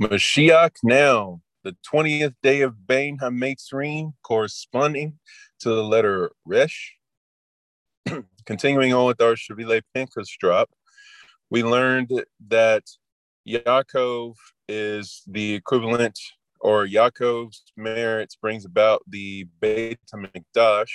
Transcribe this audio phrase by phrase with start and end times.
[0.00, 5.18] Mashiach now, the 20th day of Bain HaMetzrim, corresponding
[5.60, 6.94] to the letter Resh.
[8.46, 10.70] Continuing on with our Shavile Pinchas drop,
[11.50, 12.10] we learned
[12.48, 12.84] that
[13.48, 14.34] Yaakov
[14.68, 16.18] is the equivalent,
[16.60, 20.90] or Yaakov's merits brings about the Beit HaMikdash,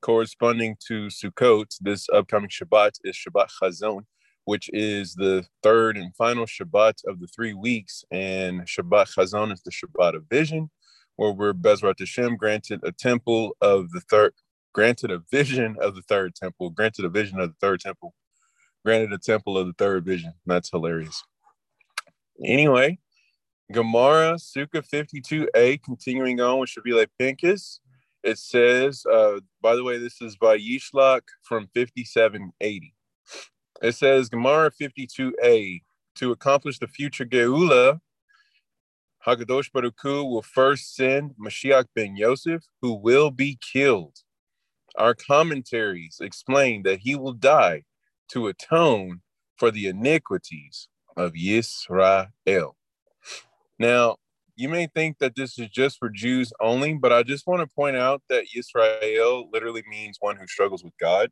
[0.00, 1.76] corresponding to Sukkot.
[1.80, 4.02] This upcoming Shabbat is Shabbat Chazon,
[4.48, 8.02] which is the third and final Shabbat of the three weeks.
[8.10, 10.70] And Shabbat Chazon is the Shabbat of vision,
[11.16, 14.32] where we're Bezrat Hashem granted a temple of the third,
[14.72, 18.14] granted a vision of the third temple, granted a vision of the third temple,
[18.86, 20.32] granted a temple of the third vision.
[20.46, 21.22] That's hilarious.
[22.42, 23.00] Anyway,
[23.70, 27.80] Gemara, Sukkah 52a, continuing on with Shavile Pinchas.
[28.24, 32.94] It says, uh, by the way, this is by Yishlak from 5780.
[33.82, 35.82] It says, Gemara 52a,
[36.16, 38.00] to accomplish the future Geula,
[39.26, 44.16] Hakadosh Baruch Hu will first send Mashiach ben Yosef, who will be killed.
[44.96, 47.82] Our commentaries explain that he will die
[48.30, 49.20] to atone
[49.56, 52.72] for the iniquities of Yisrael.
[53.78, 54.16] Now,
[54.56, 57.74] you may think that this is just for Jews only, but I just want to
[57.74, 61.30] point out that Yisrael literally means one who struggles with God.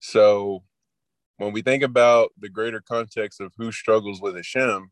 [0.00, 0.64] So
[1.40, 4.90] when we think about the greater context of who struggles with Hashem,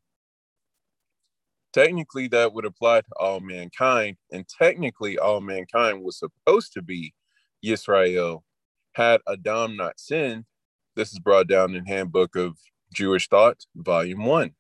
[1.75, 4.17] technically that would apply to all mankind.
[4.33, 7.13] And technically, all mankind was supposed to be
[7.63, 8.45] Yisrael
[8.93, 10.47] had Adam not sinned.
[10.97, 12.57] This is brought down in Handbook of
[12.95, 14.53] Jewish Thought, Volume 1.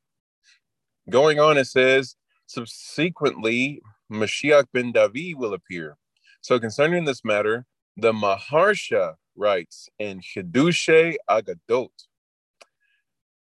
[1.08, 3.80] Going on, it says, subsequently,
[4.12, 5.96] Mashiach ben David will appear.
[6.42, 7.64] So, concerning this matter,
[7.98, 11.90] the Maharsha writes in Chidushe Agadot,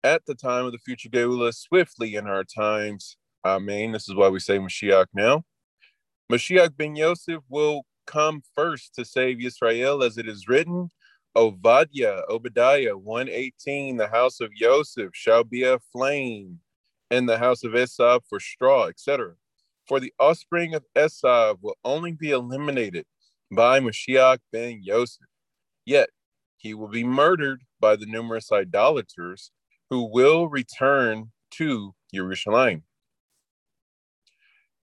[0.04, 3.92] at the time of the future Geula, swiftly in our times, Amen.
[3.92, 5.44] This is why we say Mashiach now.
[6.30, 10.90] Mashiach ben Yosef will come first to save Israel, as it is written,
[11.34, 16.60] Obadiah, Obadiah 118, the house of Joseph shall be a flame,
[17.10, 19.34] and the house of Esav for straw, etc.
[19.88, 23.06] For the offspring of Esav will only be eliminated
[23.50, 25.26] by Mashiach ben Yosef.
[25.84, 26.10] Yet
[26.56, 29.50] he will be murdered by the numerous idolaters
[29.90, 32.82] who will return to Jerusalem.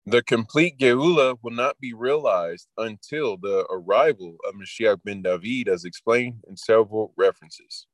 [0.06, 5.84] The complete Geula will not be realized until the arrival of Mashiach ben David, as
[5.84, 7.88] explained in several references.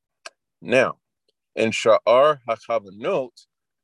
[0.61, 0.99] Now,
[1.55, 3.31] in Sha'ar HaKavanot,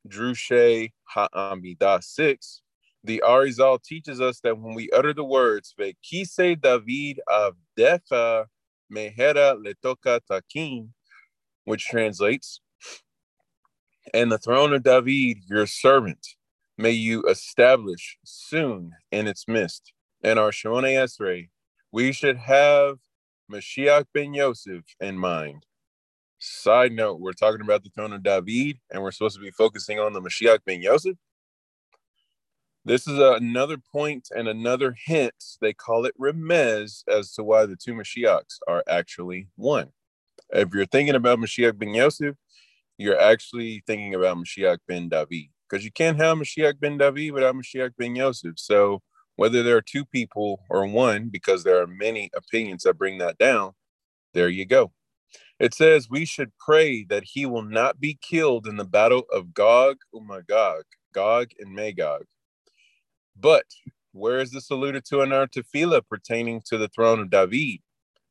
[0.08, 2.62] Drushe Ha'amidah 6,
[3.04, 8.46] the Arizal teaches us that when we utter the words, Vekise David Avdecha
[8.94, 10.94] Mehera Letoka Takin,
[11.66, 12.62] which translates,
[14.14, 16.26] and the throne of David, your servant,
[16.78, 19.94] may you establish soon in its midst.
[20.24, 21.50] In our Shemone Esrei,
[21.92, 22.98] we should have
[23.52, 25.66] Mashiach ben Yosef in mind.
[26.40, 30.00] Side note, we're talking about the throne of David, and we're supposed to be focusing
[30.00, 31.16] on the Mashiach ben Yosef.
[32.86, 35.36] This is uh, another point and another hint.
[35.62, 39.90] They call it remez as to why the two Mashiachs are actually one.
[40.52, 42.36] If you're thinking about Mashiach ben Yosef,
[42.98, 47.56] you're actually thinking about Mashiach ben David because you can't have Mashiach ben David without
[47.56, 48.54] Mashiach ben Yosef.
[48.58, 49.02] So
[49.36, 53.38] whether there are two people or one, because there are many opinions that bring that
[53.38, 53.74] down,
[54.34, 54.92] there you go.
[55.60, 59.54] It says we should pray that he will not be killed in the battle of
[59.54, 62.24] Gog and Magog, Gog and Magog.
[63.40, 63.66] But
[64.12, 67.80] where is this alluded to in our tefillah pertaining to the throne of David?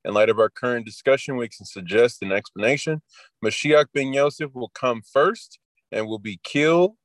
[0.04, 3.02] In light of our current discussion, we can suggest an explanation.
[3.44, 5.58] Mashiach ben Yosef will come first
[5.90, 6.96] and will be killed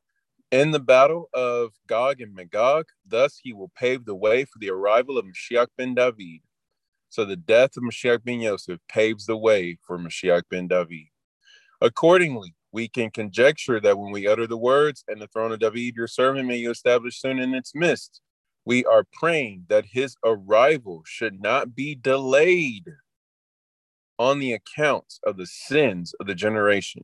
[0.52, 2.86] in the battle of Gog and Magog.
[3.06, 6.42] Thus, he will pave the way for the arrival of Mashiach ben David.
[7.10, 11.08] So, the death of Mashiach ben Yosef paves the way for Mashiach ben David.
[11.82, 15.96] Accordingly, we can conjecture that when we utter the words, and the throne of David,
[15.96, 18.20] your servant, may you establish soon in its midst,
[18.66, 22.86] we are praying that his arrival should not be delayed
[24.18, 27.04] on the account of the sins of the generation,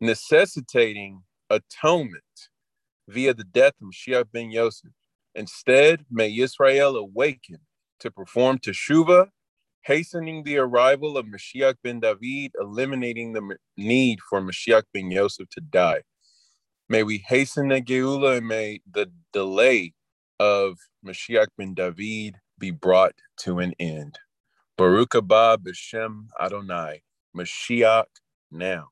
[0.00, 2.22] necessitating atonement
[3.08, 4.90] via the death of Mashiach ben Yosef.
[5.34, 7.58] Instead, may Israel awaken
[8.00, 9.28] to perform teshuvah,
[9.82, 15.60] hastening the arrival of Mashiach ben David, eliminating the need for Mashiach ben Yosef to
[15.60, 16.02] die.
[16.88, 19.94] May we hasten the Geula and may the delay
[20.38, 24.18] of Mashiach ben David be brought to an end.
[24.76, 27.02] Baruch haba b'shem Adonai,
[27.36, 28.06] Mashiach
[28.50, 28.88] now.